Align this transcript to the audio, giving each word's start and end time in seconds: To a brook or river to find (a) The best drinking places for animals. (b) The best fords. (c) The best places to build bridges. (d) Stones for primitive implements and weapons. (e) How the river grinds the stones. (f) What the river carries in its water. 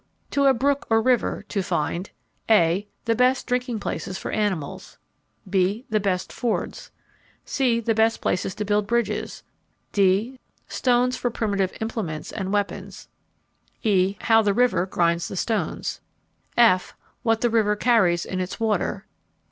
To 0.31 0.45
a 0.47 0.53
brook 0.55 0.87
or 0.89 0.99
river 0.99 1.45
to 1.49 1.61
find 1.61 2.09
(a) 2.49 2.87
The 3.05 3.13
best 3.13 3.45
drinking 3.45 3.81
places 3.81 4.17
for 4.17 4.31
animals. 4.31 4.97
(b) 5.47 5.85
The 5.91 5.99
best 5.99 6.33
fords. 6.33 6.89
(c) 7.45 7.79
The 7.79 7.93
best 7.93 8.19
places 8.19 8.55
to 8.55 8.65
build 8.65 8.87
bridges. 8.87 9.43
(d) 9.91 10.39
Stones 10.67 11.17
for 11.17 11.29
primitive 11.29 11.73
implements 11.81 12.31
and 12.31 12.51
weapons. 12.51 13.09
(e) 13.83 14.17
How 14.21 14.41
the 14.41 14.55
river 14.55 14.87
grinds 14.87 15.27
the 15.27 15.35
stones. 15.35 16.01
(f) 16.57 16.95
What 17.21 17.41
the 17.41 17.51
river 17.51 17.75
carries 17.75 18.25
in 18.25 18.39
its 18.39 18.59
water. 18.59 19.05